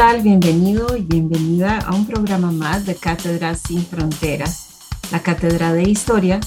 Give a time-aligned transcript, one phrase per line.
[0.00, 0.22] Tal?
[0.22, 4.68] Bienvenido y bienvenida a un programa más de Cátedra Sin Fronteras.
[5.12, 6.40] La Cátedra de Historia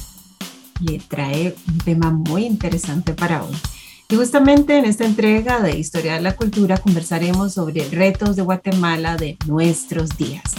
[0.80, 3.56] le trae un tema muy interesante para hoy.
[4.10, 9.18] Y justamente en esta entrega de Historia de la Cultura conversaremos sobre retos de Guatemala
[9.18, 10.56] de nuestros días.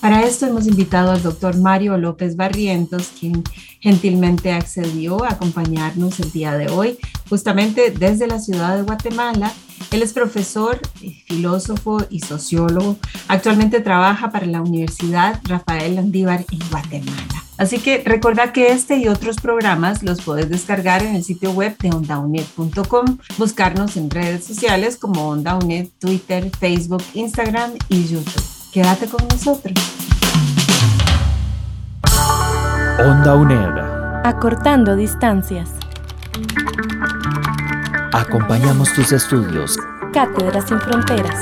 [0.00, 3.42] Para esto hemos invitado al doctor Mario López Barrientos, quien
[3.80, 6.96] gentilmente accedió a acompañarnos el día de hoy,
[7.28, 9.52] justamente desde la ciudad de Guatemala.
[9.90, 10.80] Él es profesor,
[11.26, 12.96] filósofo y sociólogo.
[13.28, 17.44] Actualmente trabaja para la Universidad Rafael Landívar en Guatemala.
[17.58, 21.76] Así que recuerda que este y otros programas los puedes descargar en el sitio web
[21.78, 28.42] de ondaunet.com, buscarnos en redes sociales como OndaUNED, Twitter, Facebook, Instagram y YouTube.
[28.72, 29.74] Quédate con nosotros.
[32.98, 34.24] Onda UNED.
[34.24, 35.79] Acortando distancias.
[38.12, 39.76] Acompañamos tus estudios.
[40.12, 41.38] Cátedra sin fronteras.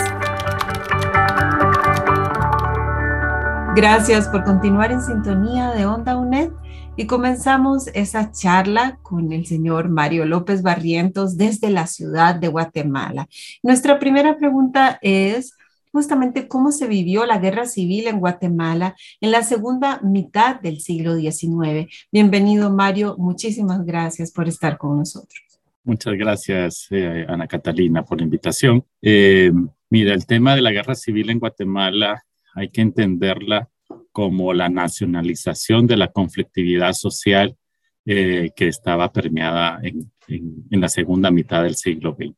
[3.75, 6.50] Gracias por continuar en sintonía de Onda UNED
[6.94, 13.28] y comenzamos esa charla con el señor Mario López Barrientos desde la ciudad de Guatemala.
[13.62, 15.56] Nuestra primera pregunta es
[15.91, 21.16] justamente cómo se vivió la guerra civil en Guatemala en la segunda mitad del siglo
[21.16, 21.91] XIX.
[22.12, 25.47] Bienvenido Mario, muchísimas gracias por estar con nosotros.
[25.89, 28.84] Muchas gracias, eh, Ana Catalina, por la invitación.
[29.00, 29.50] Eh,
[29.89, 33.71] mira, el tema de la guerra civil en Guatemala hay que entenderla
[34.12, 37.56] como la nacionalización de la conflictividad social
[38.04, 42.37] eh, que estaba permeada en, en, la segunda mitad del siglo XX.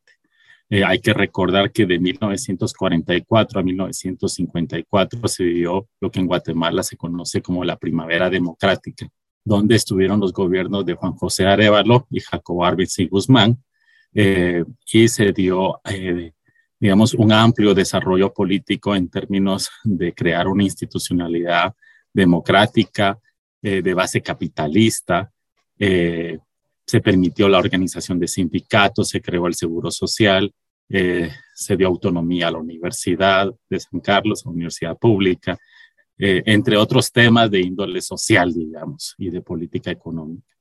[0.69, 6.85] Eh, hay que recordar que de 1944 a 1954 se vivió lo que en Guatemala
[6.85, 9.09] se conoce como la primavera democrática,
[9.45, 13.63] donde estuvieron los gobiernos de Juan José Arevalo y Jacobo Arbenz y Guzmán,
[14.15, 15.81] eh, y se dio
[16.81, 21.75] digamos, un amplio desarrollo político en términos de crear una institucionalidad
[22.13, 23.19] democrática
[23.63, 25.31] eh, de base capitalista.
[25.79, 26.39] Eh,
[26.87, 30.53] se permitió la organización de sindicatos, se creó el seguro social,
[30.89, 35.59] eh, se dio autonomía a la Universidad de San Carlos, Universidad Pública,
[36.21, 40.55] entre otros temas de índole social, digamos, y de política económica.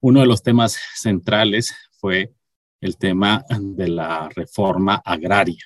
[0.00, 2.32] Uno de los temas centrales fue
[2.80, 5.64] el tema de la reforma agraria.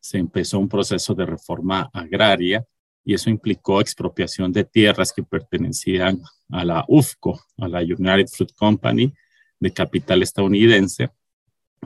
[0.00, 2.64] Se empezó un proceso de reforma agraria
[3.04, 6.20] y eso implicó expropiación de tierras que pertenecían
[6.50, 9.12] a la UFCO, a la United Fruit Company
[9.60, 11.10] de capital estadounidense.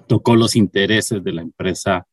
[0.06, 2.06] Tocó los intereses de la empresa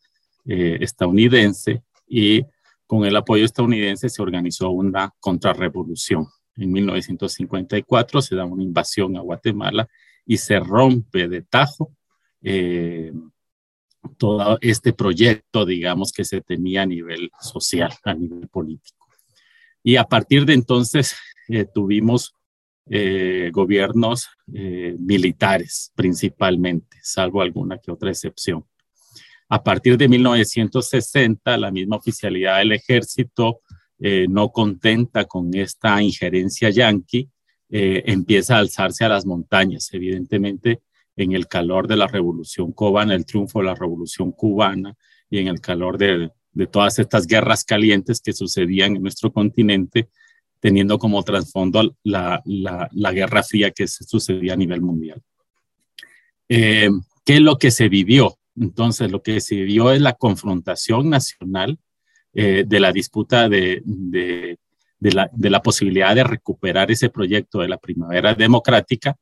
[0.46, 2.46] eh, estadounidense y
[2.88, 6.26] con el apoyo estadounidense se organizó una contrarrevolución.
[6.56, 9.88] En 1954 se da una invasión a Guatemala
[10.26, 11.94] y se rompe de tajo
[12.42, 13.12] eh,
[14.18, 19.06] todo este proyecto, digamos, que se tenía a nivel social, a nivel político.
[19.84, 21.16] Y a partir de entonces
[21.50, 22.34] eh, tuvimos
[22.90, 28.66] eh, gobiernos militares principalmente, salvo alguna que otra excepción.
[29.50, 33.62] A partir de 1960, la misma oficialidad del ejército,
[34.30, 37.30] no contenta con esta injerencia yanqui,
[37.70, 39.90] empieza a alzarse a las montañas.
[39.94, 40.82] Evidentemente,
[41.18, 44.96] en el calor de la revolución cubana, el triunfo de la revolución cubana
[45.30, 46.32] y en el calor de,
[46.72, 50.10] todas estas guerras calientes que sucedían en nuestro continente,
[50.60, 55.22] teniendo como trasfondo la, la, guerra fría que sucedía a nivel mundial.
[56.50, 56.90] Eh,
[57.26, 58.37] ¿Qué es lo que se vivió?
[58.60, 61.80] Entonces, lo que se vivió es la confrontación nacional
[62.34, 63.82] eh, de la disputa de
[65.00, 69.16] la posibilidad de recuperar ese proyecto de la primavera democrática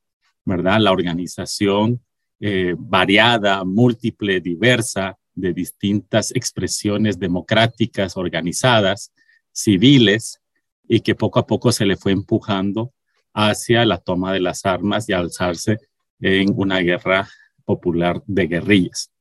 [0.45, 0.79] ¿verdad?
[0.79, 2.01] La organización
[2.39, 9.11] eh, variada, múltiple, diversa, de distintas expresiones democráticas, organizadas,
[9.51, 10.39] civiles,
[10.87, 12.93] y que poco a poco se le fue empujando
[13.33, 15.79] hacia la toma de las armas y alzarse
[16.21, 17.27] en una guerra
[17.65, 19.11] popular de guerrillas.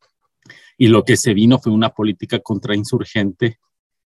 [0.77, 3.59] Y lo que se vino fue una política contrainsurgente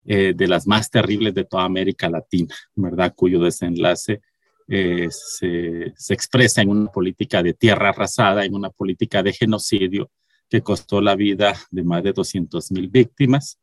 [0.06, 3.14] eh, de las más terribles de toda América Latina, ¿verdad?
[3.16, 4.22] Cuyo desenlace
[4.68, 10.10] eh, se, expresa en una política de tierra arrasada, en una política de genocidio,
[10.50, 13.60] que costó la vida de más de 200 mil víctimas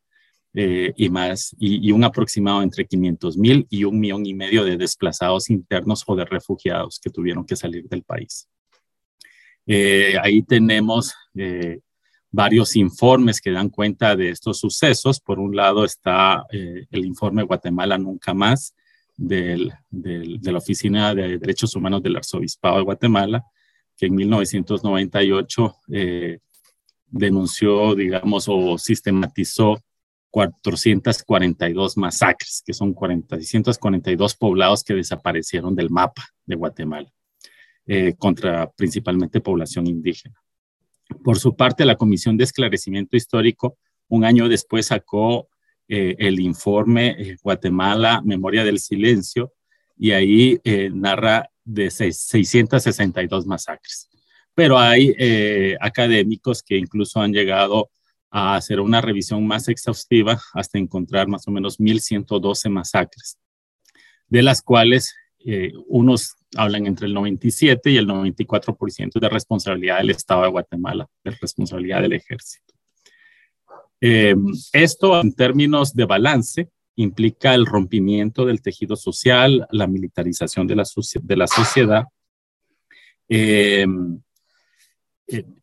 [0.53, 4.77] eh, y más, y, un aproximado entre 500 mil y un millón y medio de
[4.77, 8.47] desplazados internos o de refugiados que tuvieron que salir del país.
[9.67, 11.79] Eh, ahí tenemos eh,
[12.31, 15.19] varios informes que dan cuenta de estos sucesos.
[15.19, 18.75] Por un lado está el informe Guatemala Nunca Más
[19.17, 23.43] de la Oficina de Derechos Humanos del Arzobispado de Guatemala,
[23.97, 25.75] que en 1998
[27.11, 29.79] denunció, digamos, o sistematizó
[30.31, 37.11] 442 masacres, que son 442 poblados que desaparecieron del mapa de Guatemala,
[37.85, 40.35] eh, contra principalmente población indígena.
[41.23, 43.77] Por su parte, la Comisión de Esclarecimiento Histórico,
[44.07, 45.49] un año después, sacó
[45.87, 49.53] eh, el informe eh, Guatemala, Memoria del Silencio,
[49.97, 50.61] y ahí
[50.93, 54.09] narra de 662 masacres.
[54.55, 55.13] Pero hay
[55.81, 57.89] académicos que incluso han llegado
[58.31, 63.37] a hacer una revisión más exhaustiva hasta encontrar más o menos 1.112 masacres,
[64.27, 70.11] de las cuales eh, unos hablan entre el 97 y el 94% de responsabilidad del
[70.11, 72.73] Estado de Guatemala, de responsabilidad del ejército.
[74.01, 74.35] Eh,
[74.73, 80.83] esto en términos de balance implica el rompimiento del tejido social, la militarización de la,
[81.21, 82.05] de la sociedad.
[83.27, 83.85] Eh,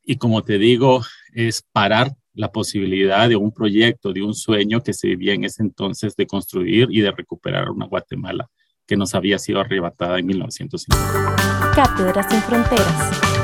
[0.05, 1.03] y como te digo,
[1.35, 5.63] es parar la posibilidad de un proyecto, de un sueño que se vivía en ese
[5.63, 8.49] entonces de construir y de recuperar una Guatemala
[8.87, 11.73] que nos había sido arrebatada en 1950.
[11.75, 13.37] Cátedras sin fronteras.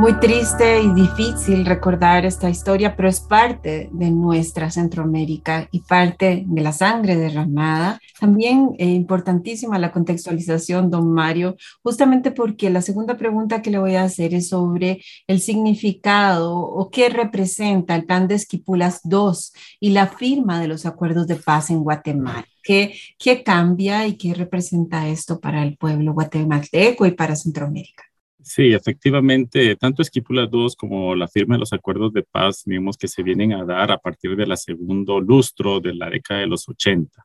[0.00, 6.44] Muy triste y difícil recordar esta historia, pero es parte de nuestra Centroamérica y parte
[6.46, 8.00] de la sangre derramada.
[8.18, 13.96] También eh, importantísima la contextualización, don Mario, justamente porque la segunda pregunta que le voy
[13.96, 19.32] a hacer es sobre el significado o qué representa el plan de Esquipulas II
[19.80, 22.46] y la firma de los acuerdos de paz en Guatemala.
[22.62, 28.04] ¿Qué, ¿Qué cambia y qué representa esto para el pueblo guatemalteco y para Centroamérica?
[28.42, 33.06] Sí, efectivamente, tanto Esquípula 2 como la firma de los acuerdos de paz, digamos que
[33.06, 36.66] se vienen a dar a partir de la segundo lustro de la década de los
[36.68, 37.24] 80,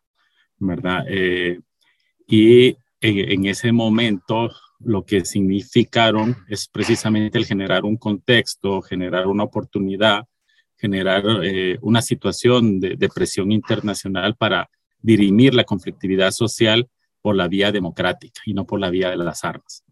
[0.57, 1.05] ¿verdad?
[1.07, 1.59] Eh,
[2.27, 9.43] y en, ese momento lo que significaron es precisamente el generar un contexto, generar una
[9.43, 10.25] oportunidad,
[10.75, 14.69] generar eh, una situación de, de presión internacional para
[15.05, 16.89] dirimir la conflictividad social
[17.21, 19.85] por la vía democrática y no por la vía de las armas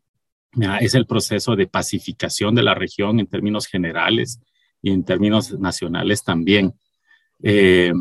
[0.80, 4.40] es el proceso de pacificación de la región en términos generales
[4.82, 6.74] y en términos nacionales también.
[7.42, 7.92] Eh,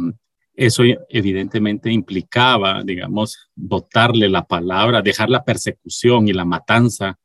[0.55, 7.19] eso evidentemente implicaba, digamos, dotarle la palabra, dejar la persecución y la matanza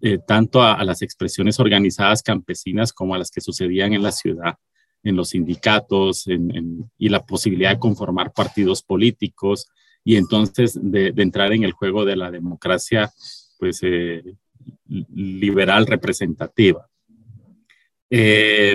[0.00, 4.54] eh, tanto a, las expresiones organizadas campesinas como a las que sucedían en la ciudad,
[5.02, 9.68] en los sindicatos y la posibilidad de conformar partidos políticos
[10.04, 13.12] y entonces de, entrar en el juego de la democracia,
[13.58, 14.22] pues eh,
[14.86, 16.88] liberal representativa.
[18.10, 18.74] Eh,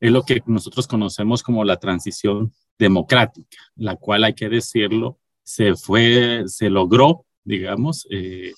[0.00, 5.74] es lo que nosotros conocemos como la transición democrática, la cual hay que decirlo, se
[5.74, 8.52] fue, se logró, digamos, eh,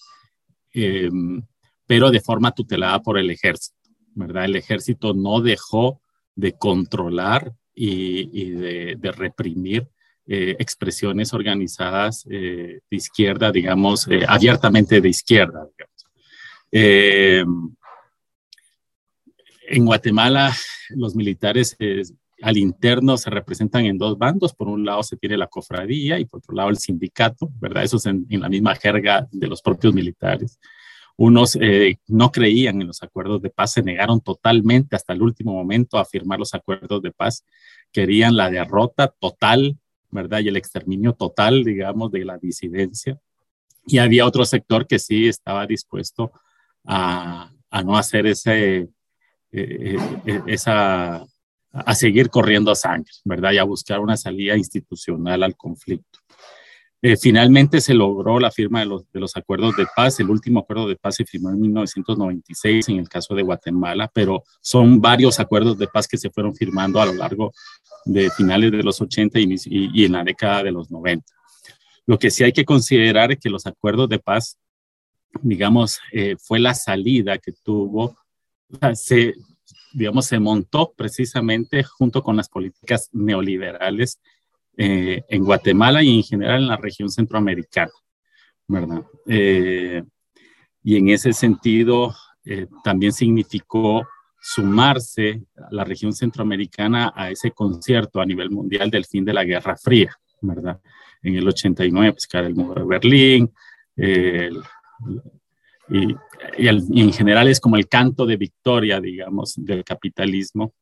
[0.75, 1.11] eh,
[1.87, 3.79] pero de forma tutelada por el ejército,
[4.15, 4.45] ¿verdad?
[4.45, 6.03] El ejército no dejó
[6.41, 9.89] de controlar y, de, reprimir
[10.27, 15.67] expresiones organizadas de izquierda, digamos, abiertamente de izquierda.
[16.73, 17.45] Eh,
[19.69, 20.55] en Guatemala,
[20.91, 22.03] los militares eh,
[22.43, 24.55] al interno se representan en dos bandos.
[24.55, 27.85] Por un lado se tiene la cofradía y por otro lado el sindicato, ¿verdad?
[27.85, 30.59] Eso es en, la misma jerga de los propios militares.
[31.17, 35.53] Unos eh, no creían en los acuerdos de paz, se negaron totalmente hasta el último
[35.53, 37.45] momento a firmar los acuerdos de paz.
[37.93, 39.79] Querían la derrota total,
[40.11, 40.41] ¿verdad?
[40.41, 43.21] Y el exterminio total, digamos, de la disidencia.
[43.87, 46.33] Y había otro sector que sí estaba dispuesto
[46.85, 47.51] a,
[47.85, 48.89] no hacer ese, eh,
[49.53, 51.27] eh, eh, esa,
[51.73, 53.53] a seguir corriendo sangre, ¿verdad?
[53.53, 56.20] Y a buscar una salida institucional al conflicto.
[57.21, 60.21] Finalmente se logró la firma de los, de los, acuerdos de paz.
[60.21, 64.45] El último acuerdo de paz se firmó en 1996 en el caso de Guatemala, pero
[64.61, 67.53] son varios acuerdos de paz que se fueron firmando a lo largo
[68.05, 71.25] de finales de los 80 y, y en la década de los 90.
[72.07, 74.59] Lo que sí hay que considerar es que los acuerdos de paz
[75.43, 78.17] digamos, eh, fue la salida que tuvo,
[78.95, 79.35] se,
[79.93, 84.21] digamos, se montó precisamente junto con las políticas neoliberales
[84.77, 87.93] eh, en Guatemala y en general en la región centroamericana,
[88.67, 89.03] ¿verdad?
[89.27, 90.03] Eh,
[90.83, 94.07] y en ese sentido, eh, también significó
[94.41, 99.45] sumarse a la región centroamericana a ese concierto a nivel mundial del fin de la
[99.45, 100.81] Guerra Fría, ¿verdad?
[101.23, 103.53] En el 89, pues, el muro de Berlín,
[105.91, 106.17] y,
[107.03, 110.73] en general es como el canto de victoria, digamos, del capitalismo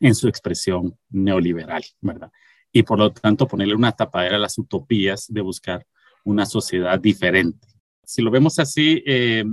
[0.00, 2.30] en su expresión neoliberal, ¿verdad?
[2.74, 5.86] Y por lo tanto ponerle una tapadera a las utopías de buscar
[6.24, 7.66] una sociedad diferente.
[8.04, 9.44] Si lo vemos así, eh,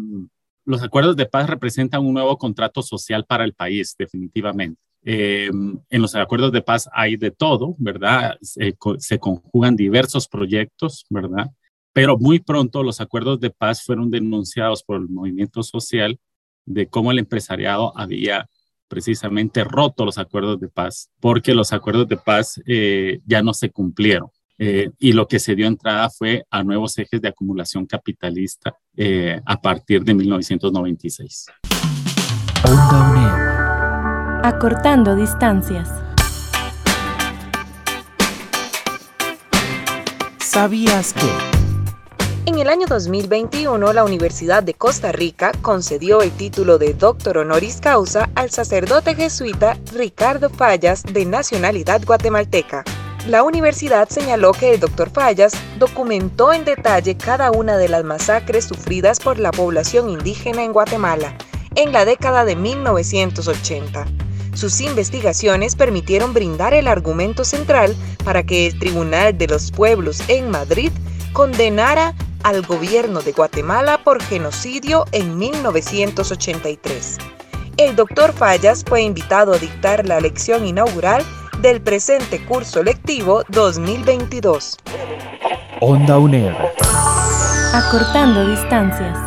[0.65, 4.81] los acuerdos de paz representan un nuevo contrato social para el país, definitivamente.
[5.03, 5.49] Eh,
[5.89, 8.37] en los acuerdos de paz hay de todo, ¿verdad?
[8.41, 8.75] Se,
[9.19, 11.47] conjugan diversos proyectos, ¿verdad?
[11.93, 16.19] Pero muy pronto los acuerdos de paz fueron denunciados por el movimiento social
[16.65, 18.47] de cómo el empresariado había
[18.91, 23.69] precisamente roto los acuerdos de paz, porque los acuerdos de paz eh, ya no se
[23.71, 24.29] cumplieron.
[24.57, 29.39] Eh, y lo que se dio entrada fue a nuevos ejes de acumulación capitalista eh,
[29.45, 31.45] a partir de 1996.
[34.43, 35.89] Acortando distancias.
[40.38, 41.61] ¿Sabías que?
[42.48, 47.79] En el año 2021, la Universidad de Costa Rica concedió el título de doctor honoris
[47.79, 52.83] causa al sacerdote jesuita Ricardo Fallas, de nacionalidad guatemalteca.
[53.27, 58.65] La universidad señaló que el doctor Fallas documentó en detalle cada una de las masacres
[58.65, 61.38] sufridas por la población indígena en Guatemala
[61.75, 64.07] en la década de 1980.
[64.55, 67.95] Sus investigaciones permitieron brindar el argumento central
[68.25, 70.91] para que el Tribunal de los Pueblos en Madrid
[71.33, 77.17] condenara al gobierno de Guatemala por genocidio en 1983.
[77.77, 81.24] El doctor Fallas fue invitado a dictar la lección inaugural
[81.62, 84.77] del presente curso lectivo 2022.
[85.79, 86.53] Onda UNED.
[87.74, 89.17] Acortando distancias.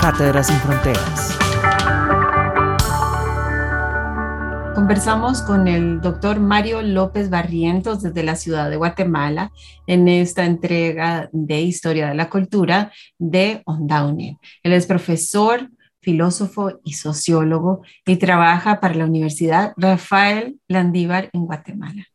[0.00, 1.43] Cátedra sin fronteras.
[4.74, 9.52] Conversamos con el doctor Mario López Barrientos desde la ciudad de Guatemala
[9.86, 14.34] en esta entrega de Historia de la Cultura de Onda UNED.
[14.64, 22.06] Él es profesor filósofo y sociólogo y trabaja para la Universidad Rafael Landívar en Guatemala.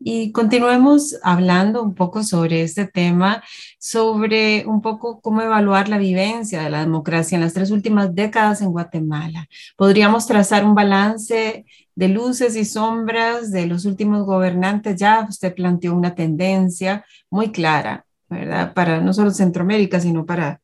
[0.00, 3.42] Y continuemos hablando un poco sobre este tema,
[3.78, 8.62] sobre un poco cómo evaluar la vivencia de la democracia en las tres últimas décadas
[8.62, 9.48] en Guatemala.
[9.76, 11.64] Podríamos trazar un balance
[11.96, 14.96] de luces y sombras de los últimos gobernantes.
[14.96, 18.72] Ya usted planteó una tendencia muy clara, ¿verdad?
[18.74, 20.60] Para no solo Centroamérica, sino para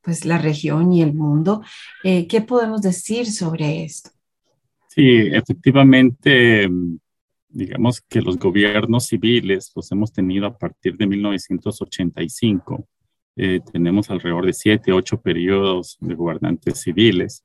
[0.00, 1.62] pues la región y el mundo.
[2.02, 4.10] Eh, ¿Qué podemos decir sobre esto?
[4.88, 6.68] Sí, efectivamente,
[7.50, 12.88] digamos que los gobiernos civiles los hemos tenido a partir de 1985.
[13.36, 17.44] Eh, tenemos alrededor de siete, ocho periodos de gobernantes civiles.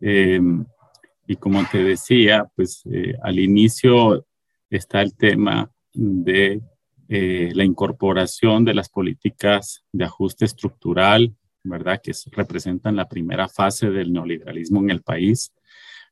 [0.00, 0.40] Eh,
[1.26, 2.84] y como te decía, pues
[3.22, 4.26] al inicio
[4.70, 6.62] está el tema de
[7.08, 11.36] la incorporación de las políticas de ajuste estructural
[11.68, 12.00] ¿verdad?
[12.02, 15.52] Que representan la primera fase del neoliberalismo en el país.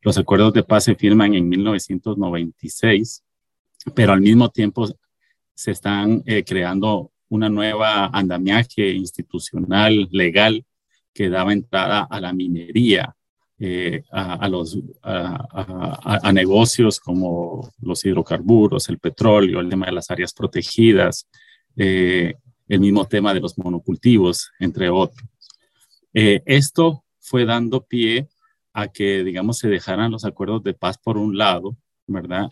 [0.02, 3.23] Los acuerdos de paz se firman en 1996,
[3.92, 4.88] pero al mismo tiempo
[5.54, 10.64] se están eh, creando una nueva andamiaje institucional, legal,
[11.12, 13.14] que daba entrada a la minería,
[13.58, 20.32] eh, a, los, a, negocios como los hidrocarburos, el petróleo, el tema de las áreas
[20.32, 21.28] protegidas,
[21.76, 22.34] eh,
[22.68, 25.28] el mismo tema de los monocultivos, entre otros.
[26.12, 28.28] Esto fue dando pie
[28.72, 31.76] a que, digamos, se dejaran los acuerdos de paz por un lado,
[32.06, 32.50] ¿verdad?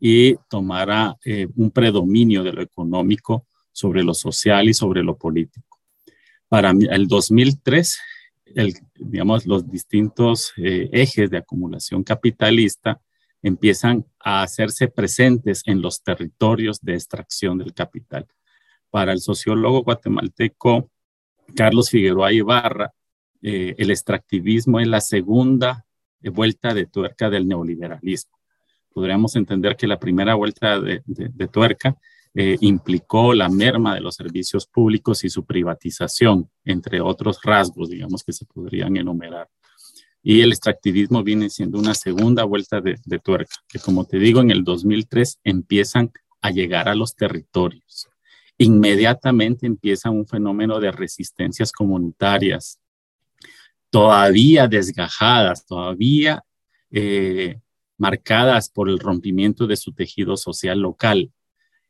[0.00, 5.78] Y tomara eh, un predominio de lo económico sobre lo social y sobre lo político.
[6.48, 7.98] Para el 2003,
[8.54, 13.00] el, digamos, los distintos eh, ejes de acumulación capitalista
[13.42, 18.26] empiezan a hacerse presentes en los territorios de extracción del capital.
[18.90, 20.90] Para el sociólogo guatemalteco
[21.54, 22.92] Carlos Figueroa Ibarra,
[23.42, 25.86] eh, el extractivismo es la segunda
[26.20, 28.37] vuelta de tuerca del neoliberalismo.
[28.98, 31.00] Podríamos entender que la primera vuelta de,
[31.52, 31.96] tuerca
[32.34, 38.24] eh, implicó la merma de los servicios públicos y su privatización, entre otros rasgos, digamos,
[38.24, 39.48] que se podrían enumerar.
[40.20, 44.40] Y el extractivismo viene siendo una segunda vuelta de, de tuerca, que como te digo,
[44.40, 48.08] en el 2003 empiezan a llegar a los territorios.
[48.56, 52.80] Inmediatamente empieza un fenómeno de resistencias comunitarias,
[53.90, 56.42] todavía desgajadas, todavía
[56.90, 57.60] eh,
[57.98, 61.32] marcadas por el rompimiento de su tejido social local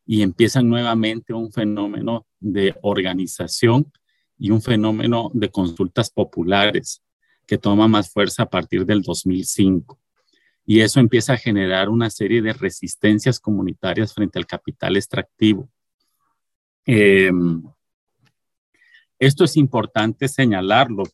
[0.07, 3.93] y empiezan nuevamente un fenómeno de organización
[4.39, 7.03] y un fenómeno de consultas populares
[7.47, 9.99] que toma más fuerza a partir del 2005.
[10.65, 15.69] Y eso empieza a generar una serie de resistencias comunitarias frente al capital extractivo.
[16.85, 17.63] Em,
[19.19, 21.05] esto es importante señalarlo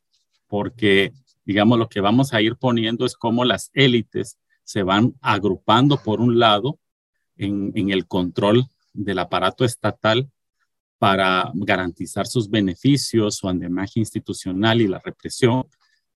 [0.46, 1.12] porque,
[1.44, 6.20] digamos, lo que vamos a ir poniendo es cómo las élites se van agrupando por
[6.20, 6.78] un lado
[7.36, 10.30] en, el control del aparato estatal
[10.98, 15.66] para garantizar sus beneficios, su andamaje institucional y la represión,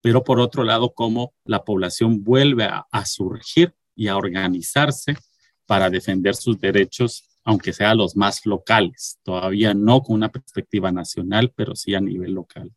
[0.00, 5.17] pero por otro lado, cómo la población vuelve a, a, surgir y a organizarse
[5.67, 11.52] para defender sus derechos, aunque sean los más locales, todavía no con una perspectiva nacional,
[11.55, 12.71] pero sí a nivel local.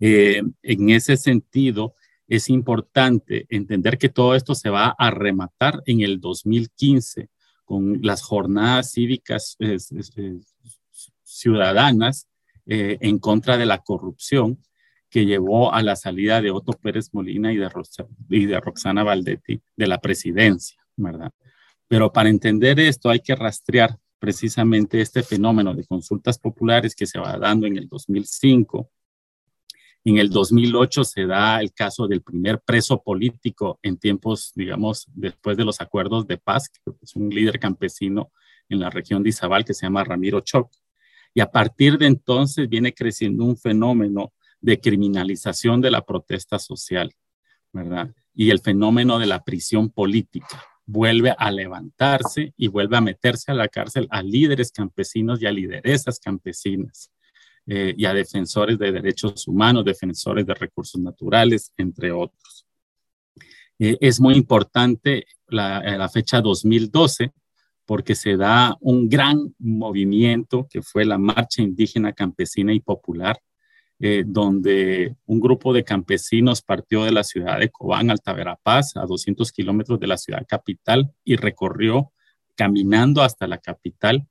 [0.00, 1.94] Eh, en ese sentido,
[2.30, 7.28] es importante entender que todo esto se va a rematar en el 2015
[7.64, 9.58] con las jornadas cívicas
[11.24, 12.28] ciudadanas
[12.66, 14.62] eh, en contra de la corrupción
[15.10, 17.68] que llevó a la salida de Otto Pérez Molina y de,
[18.28, 21.32] y de Roxana Valdetti de la presidencia, ¿verdad?
[21.88, 27.18] Pero para entender esto hay que rastrear precisamente este fenómeno de consultas populares que se
[27.18, 28.88] va dando en el 2005,
[30.04, 35.56] en el 2008 se da el caso del primer preso político en tiempos, digamos, después
[35.56, 38.32] de los acuerdos de paz, que es un líder campesino
[38.68, 40.72] en la región de Izabal que se llama Ramiro Choc.
[41.34, 47.14] Y a partir de entonces viene creciendo un fenómeno de criminalización de la protesta social,
[47.72, 48.14] ¿verdad?
[48.34, 53.54] Y el fenómeno de la prisión política vuelve a levantarse y vuelve a meterse a
[53.54, 57.12] la cárcel a líderes campesinos y a lideresas campesinas.
[57.72, 62.66] Eh, y a defensores de derechos humanos, defensores de recursos naturales, entre otros.
[63.78, 67.32] Eh, es muy importante la, eh, la, fecha 2012
[67.86, 73.38] porque se da un gran movimiento que fue la Marcha Indígena Campesina y Popular,
[74.24, 80.00] donde un grupo de campesinos partió de la ciudad de Cobán, Altaverapaz, a 200 kilómetros
[80.00, 82.12] de la ciudad capital y recorrió
[82.56, 84.26] caminando hasta la capital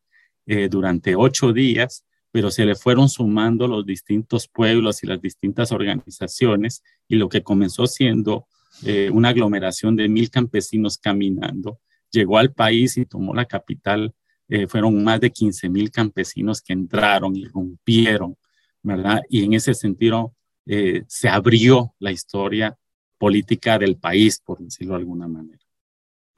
[0.72, 6.84] durante ocho días pero se le fueron sumando los distintos pueblos y las distintas organizaciones
[7.08, 8.48] y lo que comenzó siendo
[8.84, 11.80] eh, una aglomeración de mil campesinos caminando,
[12.12, 14.14] llegó al país y tomó la capital.
[14.48, 18.36] Eh, fueron más de 15 mil campesinos que entraron y rompieron,
[18.82, 19.22] ¿verdad?
[19.30, 20.34] Y en ese sentido
[20.66, 22.78] eh, se abrió la historia
[23.18, 25.60] política del país, por decirlo de alguna manera.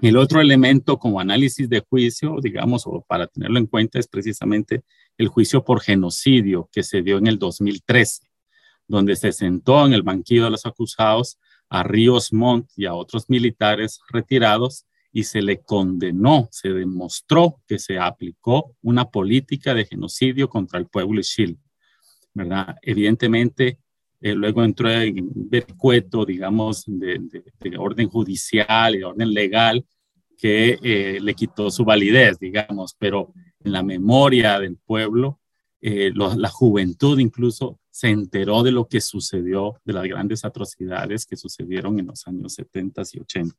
[0.01, 4.83] El otro elemento como análisis de juicio, digamos, o para tenerlo en cuenta, es precisamente
[5.21, 8.23] el juicio por genocidio que se dio en el 2013,
[8.87, 11.37] donde se sentó en el banquillo de los acusados
[11.69, 17.77] a Ríos Montt y a otros militares retirados y se le condenó, se demostró que
[17.77, 21.57] se aplicó una política de genocidio contra el pueblo Chile,
[22.33, 22.75] ¿verdad?
[22.81, 23.77] Evidentemente,
[24.21, 29.85] eh, luego entró en vericueto, digamos, de, de, de, orden judicial y de orden legal,
[30.37, 33.31] que eh, le quitó su validez, digamos, pero
[33.63, 35.39] en la memoria del pueblo,
[35.81, 41.35] eh, la juventud incluso se enteró de lo que sucedió, de las grandes atrocidades que
[41.35, 43.55] sucedieron en los años 70 y 80.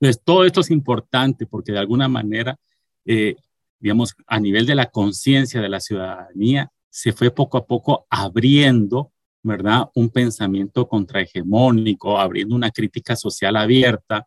[0.00, 2.58] Entonces, todo esto es importante porque de alguna manera,
[3.04, 3.36] eh,
[3.80, 9.12] digamos, a nivel de la conciencia de la ciudadanía, se fue poco a poco abriendo,
[9.42, 9.90] ¿verdad?
[9.94, 14.26] Un pensamiento contrahegemónico, abriendo una crítica social abierta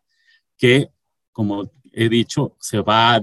[0.56, 0.88] que,
[1.32, 3.20] como he dicho, se va a,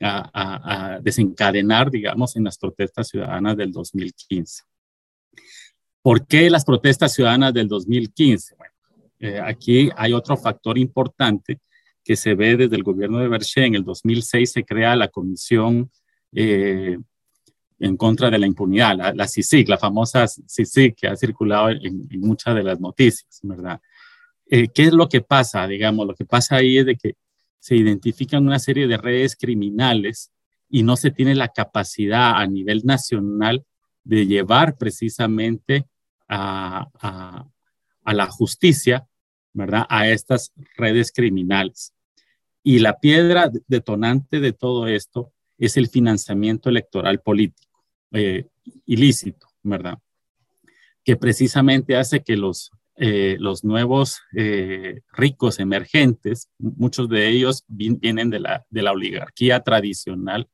[0.00, 4.62] a, desencadenar, digamos, en las protestas ciudadanas del 2015.
[6.02, 8.56] ¿Por qué las protestas ciudadanas del 2015?
[8.56, 8.74] Bueno,
[9.18, 11.60] eh, aquí hay otro factor importante
[12.04, 13.64] que se ve desde el gobierno de Berché.
[13.64, 15.90] En el 2006 se crea la Comisión
[16.32, 16.98] eh,
[17.78, 22.06] en contra de la impunidad, la, la, CICIC, la famosa CICIC que ha circulado en,
[22.10, 23.80] en muchas de las noticias, ¿verdad?
[24.46, 25.66] Eh, ¿Qué es lo que pasa?
[25.66, 27.16] Digamos, lo que pasa ahí es de que
[27.64, 30.30] se identifican una serie de redes criminales
[30.68, 33.64] y no se tiene la capacidad a nivel nacional
[34.02, 35.86] de llevar precisamente
[36.28, 36.86] a,
[38.04, 39.08] a, la justicia,
[39.54, 39.86] ¿verdad?
[39.88, 41.94] A estas redes criminales.
[42.62, 48.46] Y la piedra detonante de todo esto es el financiamiento electoral político, eh,
[48.84, 49.98] ilícito, ¿verdad?
[51.02, 58.30] Que precisamente hace que los eh, los nuevos eh, ricos emergentes, muchos de ellos vienen
[58.30, 60.48] de la, de la oligarquía tradicional,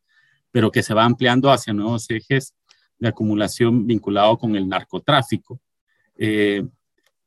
[0.51, 2.55] pero que se va ampliando hacia nuevos ejes
[2.99, 5.61] de acumulación vinculado con el narcotráfico.
[6.17, 6.67] Eh,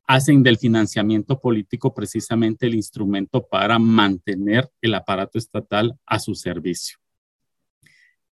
[0.06, 6.97] hacen del financiamiento político precisamente el instrumento para mantener el aparato estatal a su servicio.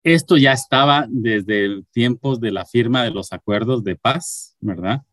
[0.03, 5.03] Esto ya estaba desde tiempos de la firma de los acuerdos de paz, ¿verdad?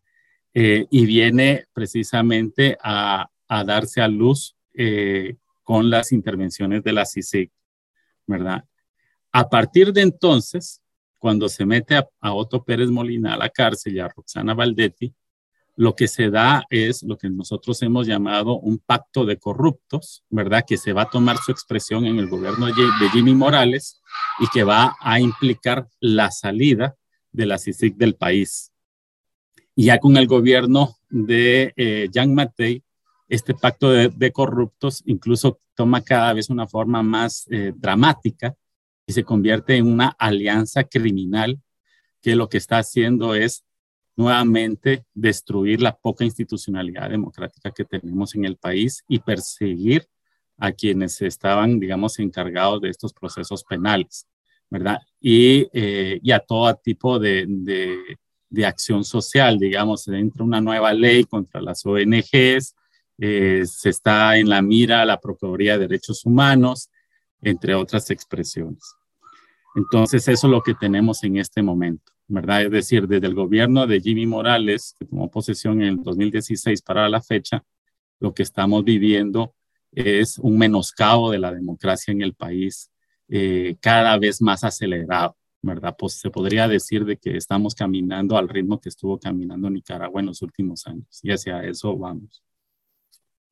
[0.53, 7.51] Eh, y viene precisamente a, darse a luz eh, con las intervenciones de la CICIG,
[8.27, 8.63] ¿verdad?
[9.31, 10.81] A partir de entonces,
[11.17, 15.13] cuando se mete a, a, Otto Pérez Molina a la cárcel y a Roxana Valdetti,
[15.79, 20.65] lo que se da es lo que nosotros hemos llamado un pacto de corruptos, ¿verdad?
[20.67, 24.01] Que se va a tomar su expresión en el gobierno de Jimmy Morales
[24.39, 26.97] y que va a implicar la salida
[27.31, 28.68] de la CICIG del país.
[29.79, 32.83] Y ya con el gobierno de eh, Jean Mattei,
[33.29, 38.57] este pacto de, corruptos incluso toma cada vez una forma más eh, dramática
[39.07, 41.61] y se convierte en una alianza criminal
[42.21, 43.63] que lo que está haciendo es
[44.17, 50.09] nuevamente destruir la poca institucionalidad democrática que tenemos en el país y perseguir
[50.57, 54.27] a quienes estaban, digamos, encargados de estos procesos penales,
[54.69, 54.99] ¿verdad?
[55.21, 57.47] Y, eh, a todo tipo de,
[58.49, 62.75] de, acción social, digamos, dentro de una nueva ley contra las ONGs,
[63.17, 66.89] eh, se está en la mira la Procuraduría de Derechos Humanos,
[67.41, 68.95] entre otras expresiones.
[69.75, 72.63] Entonces, eso es lo que tenemos en este momento, ¿verdad?
[72.63, 77.07] Es decir, desde el gobierno de Jimmy Morales, que tomó posesión en el 2016 para
[77.09, 77.63] la fecha,
[78.19, 79.53] lo que estamos viviendo
[79.91, 82.91] es un menoscabo de la democracia en el país
[83.27, 85.95] eh, cada vez más acelerado, ¿verdad?
[85.97, 90.27] Pues se podría decir de que estamos caminando al ritmo que estuvo caminando Nicaragua en
[90.27, 92.43] los últimos años y hacia eso vamos.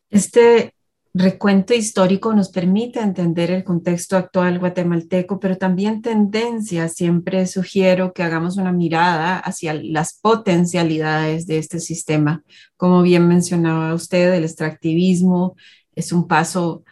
[0.09, 0.73] Este
[1.13, 6.93] recuento histórico nos permite entender el contexto actual guatemalteco, pero también tendencias.
[6.93, 12.43] Siempre sugiero que hagamos una mirada hacia las potencialidades de este sistema.
[12.77, 15.55] Como bien mencionaba usted, el extractivismo
[15.95, 16.83] es un paso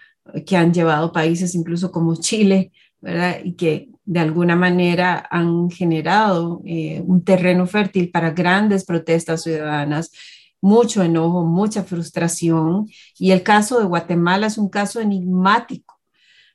[0.45, 3.38] que han llevado países incluso como Chile, ¿verdad?
[3.43, 10.11] Y que de alguna manera han generado eh, un terreno fértil para grandes protestas ciudadanas
[10.61, 12.87] mucho enojo, mucha frustración.
[13.19, 15.94] Y el caso de Guatemala es un caso enigmático.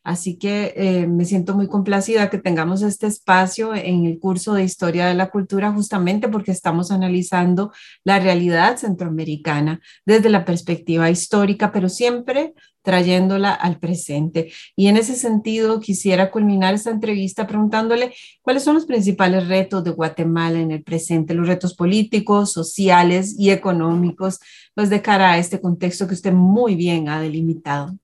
[0.02, 4.64] Así que eh, me siento muy complacida que tengamos este espacio en el curso de
[4.64, 11.70] Historia de la Cultura justamente porque estamos analizando la realidad centroamericana desde la perspectiva histórica,
[11.70, 14.52] pero siempre trayéndola al presente.
[14.74, 19.90] Y en ese sentido, quisiera culminar esta entrevista preguntándole cuáles son los principales retos de
[19.90, 24.40] Guatemala en el presente, los retos políticos, sociales y económicos,
[24.74, 27.94] pues de cara a este contexto que usted muy bien ha delimitado.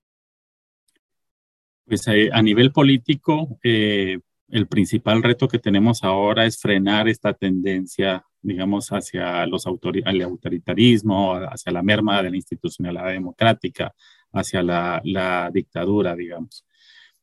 [1.87, 4.19] Pues eh, a nivel político, eh,
[4.49, 10.21] el principal reto que tenemos ahora es frenar esta tendencia, digamos, hacia los autor el
[10.21, 13.93] autoritarismo, hacia la merma de la institucionalidad democrática,
[14.33, 16.65] hacia la, la, dictadura, digamos.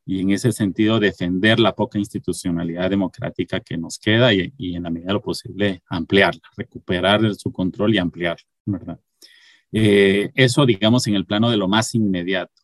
[0.06, 4.84] Y en ese sentido, defender la poca institucionalidad democrática que nos queda y, y en
[4.84, 8.98] la medida de lo posible ampliarla, recuperar su control y ampliarla, ¿verdad?
[9.72, 12.63] Eh, eso, digamos, en el plano de lo más inmediato.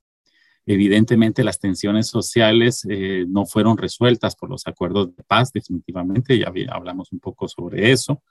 [0.72, 6.52] Evidentemente, las tensiones sociales eh, no fueron resueltas por los acuerdos de paz, definitivamente, ya
[6.68, 8.22] hablamos un poco sobre eso.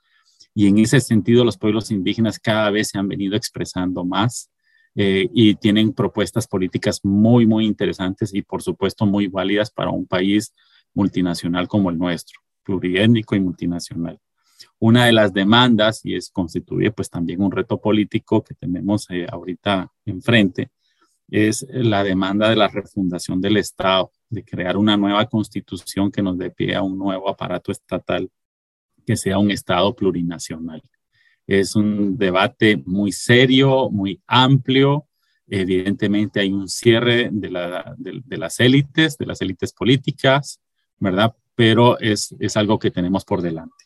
[0.54, 4.50] Y en ese sentido, los pueblos indígenas cada vez se han venido expresando más
[4.94, 10.06] eh, y tienen propuestas políticas muy, muy interesantes y por supuesto muy válidas para un
[10.06, 10.54] país
[10.94, 14.18] multinacional como el nuestro, pluriétnico y multinacional.
[14.78, 19.26] Una de las demandas, y es constituye pues también un reto político que tenemos eh,
[19.30, 20.70] ahorita enfrente,
[21.30, 26.38] es la demanda de la refundación del Estado, de crear una nueva constitución que nos
[26.38, 28.30] dé pie a un nuevo aparato estatal
[29.06, 30.82] que sea un Estado plurinacional.
[31.46, 35.08] Es un debate muy serio, muy amplio.
[35.48, 40.60] Evidentemente hay un cierre de, la, de, de las élites, de las élites políticas,
[40.98, 41.34] ¿verdad?
[41.54, 43.84] Pero es, es algo que tenemos por delante.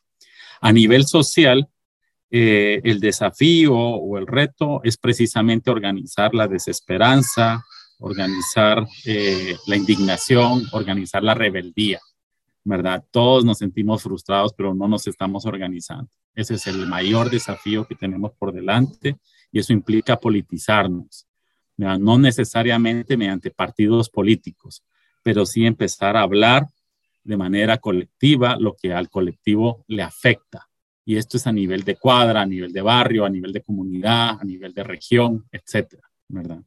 [0.61, 1.69] A nivel social,
[2.31, 7.65] eh, el desafío o el reto es precisamente organizar la desesperanza,
[7.99, 12.01] organizar eh, la indignación, organizar la rebeldía,
[12.65, 13.05] ¿verdad?
[13.11, 16.11] Todos nos sentimos frustrados, pero no nos estamos organizando.
[16.35, 19.17] Ese es el mayor desafío que tenemos por delante
[19.53, 21.27] y eso implica politizarnos,
[21.77, 24.83] no necesariamente mediante partidos políticos,
[25.23, 26.67] pero sí empezar a hablar
[27.23, 30.69] de manera colectiva lo que al colectivo le afecta.
[31.05, 34.39] Y esto es a nivel de cuadra, a nivel de barrio, a nivel de comunidad,
[34.41, 36.63] a nivel de región, etcétera, ¿verdad?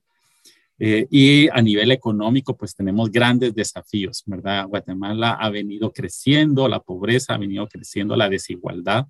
[0.80, 4.67] Eh, y a nivel económico, pues tenemos grandes desafíos, ¿verdad?
[4.67, 9.08] Guatemala ha venido creciendo, la pobreza ha venido creciendo, la desigualdad.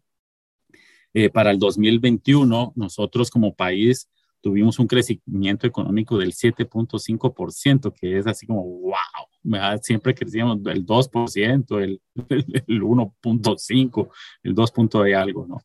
[1.14, 4.10] Eh, para el 2021, nosotros como país
[4.42, 11.82] tuvimos un crecimiento económico del 7.5%, que es así como, wow, siempre crecíamos el 2%,
[11.82, 12.02] el,
[12.68, 14.10] el 1.5%,
[14.44, 14.74] el 2.
[15.04, 15.58] de algo, ¿no?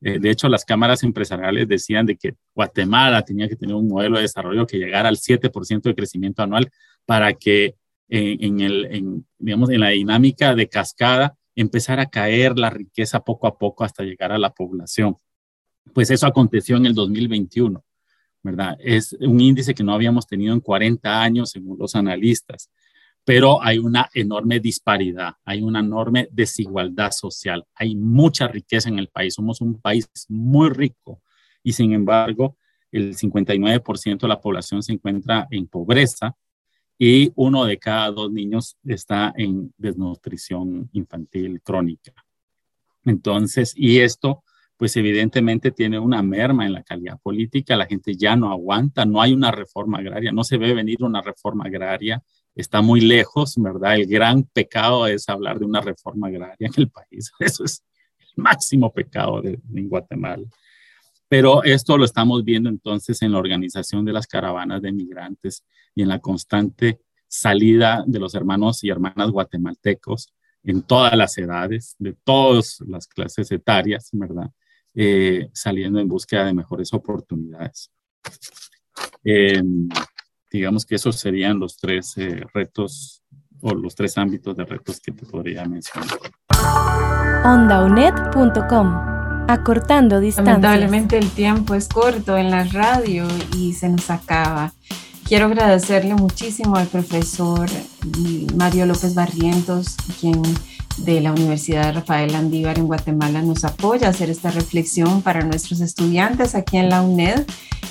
[0.00, 4.16] Eh, de hecho, las cámaras empresariales decían de que Guatemala tenía que tener un modelo
[4.16, 6.70] de desarrollo que llegara al 7% de crecimiento anual
[7.04, 7.74] para que
[8.08, 13.58] en, el, digamos, en la dinámica de cascada empezara a caer la riqueza poco a
[13.58, 15.16] poco hasta llegar a la población.
[15.92, 17.84] Pues eso aconteció en el 2021,
[18.78, 22.70] Es un índice que no habíamos tenido en 40 años, según los analistas,
[23.24, 29.08] pero hay una enorme disparidad, hay una enorme desigualdad social, hay mucha riqueza en el
[29.08, 31.20] país, somos un país muy rico
[31.62, 32.56] y sin embargo
[32.90, 36.36] el 59% de la población se encuentra en pobreza
[36.98, 42.12] y uno de cada dos niños está en desnutrición infantil crónica.
[43.04, 44.42] Entonces, y esto,
[44.78, 49.20] pues evidentemente tiene una merma en la calidad política, la gente ya no aguanta, no
[49.20, 52.22] hay una reforma agraria, no se ve venir una reforma agraria,
[52.54, 53.96] está muy lejos, ¿verdad?
[53.96, 57.82] El gran pecado es hablar de una reforma agraria en el país, eso es
[58.20, 60.46] el máximo pecado de, en Guatemala.
[61.28, 65.64] Pero esto lo estamos viendo entonces en la organización de las caravanas de migrantes
[65.94, 71.96] y en la constante salida de los hermanos y hermanas guatemaltecos en todas las edades,
[71.98, 74.50] de todas las clases etarias, ¿verdad?
[74.94, 77.90] Eh, saliendo en búsqueda de mejores oportunidades.
[79.22, 79.62] Eh,
[80.50, 83.22] digamos que esos serían los tres eh, retos
[83.60, 86.18] o los tres ámbitos de retos que te podría mencionar.
[87.44, 90.60] OndaUNED.com Acortando distancias.
[90.60, 94.72] Lamentablemente el tiempo es corto en la radio y se nos acaba.
[95.24, 97.68] Quiero agradecerle muchísimo al profesor
[98.56, 100.42] Mario López Barrientos, quien
[101.04, 105.42] de la Universidad de Rafael Andívar en Guatemala nos apoya a hacer esta reflexión para
[105.44, 107.46] nuestros estudiantes aquí en la UNED.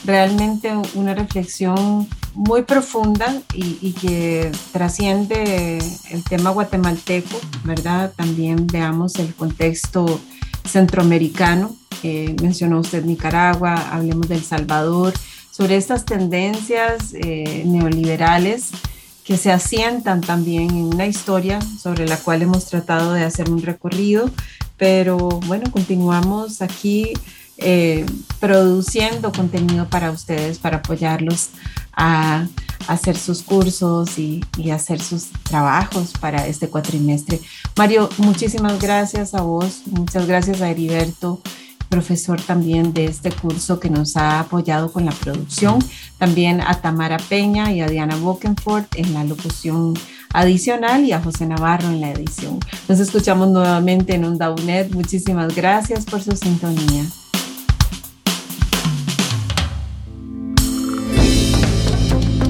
[0.06, 5.80] Realmente una reflexión muy profunda y, que trasciende
[6.12, 8.14] el tema guatemalteco, ¿verdad?
[8.16, 10.20] También veamos el contexto
[10.64, 15.14] centroamericano, mencionó usted Nicaragua, hablemos de El Salvador,
[15.50, 18.70] sobre estas tendencias eh, neoliberales
[19.28, 23.62] que se asientan también en una historia sobre la cual hemos tratado de hacer un
[23.62, 24.32] recorrido,
[24.78, 27.12] pero bueno, continuamos aquí
[27.58, 28.06] eh,
[28.40, 31.50] produciendo contenido para ustedes, para apoyarlos
[31.92, 32.48] a
[32.88, 37.42] hacer sus cursos y, y, hacer sus trabajos para este cuatrimestre.
[37.76, 41.42] Mario, muchísimas gracias a vos, muchas gracias a Heriberto,
[41.90, 45.80] profesor también de este curso que nos ha apoyado con la producción,
[46.18, 49.94] también a Tamara Peña y a Diana Bokenford en la locución
[50.34, 52.60] adicional y a José Navarro en la edición.
[52.88, 54.92] Nos escuchamos nuevamente en UNED.
[54.92, 57.06] Muchísimas gracias por su sintonía.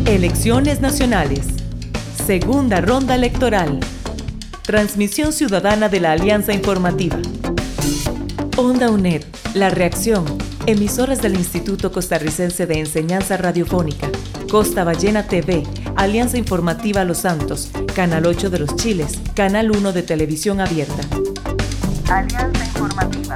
[0.06, 1.45] Elecciones nacionales.
[2.26, 3.80] Segunda ronda electoral.
[4.63, 7.17] Transmisión ciudadana de la Alianza Informativa.
[8.60, 10.26] Onda UNED, La Reacción.
[10.65, 14.10] Emisoras del Instituto Costarricense de Enseñanza Radiofónica.
[14.50, 15.62] Costa Ballena TV.
[15.96, 17.70] Alianza Informativa Los Santos.
[17.93, 19.20] Canal 8 de los Chiles.
[19.36, 21.04] Canal 1 de Televisión Abierta.
[22.10, 23.36] Alianza Informativa.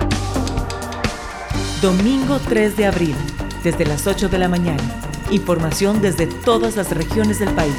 [1.83, 3.15] Domingo 3 de abril,
[3.63, 7.75] desde las 8 de la mañana Información desde todas las regiones del país.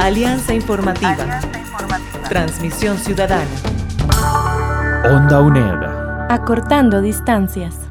[0.00, 1.40] Alianza Informativa.
[2.28, 3.67] Transmisión ciudadana.
[5.04, 5.84] Onda UNED.
[6.28, 7.87] Acortando distancias.